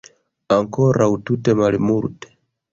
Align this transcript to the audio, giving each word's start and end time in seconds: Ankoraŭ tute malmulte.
Ankoraŭ 0.55 1.09
tute 1.29 1.57
malmulte. 1.63 2.37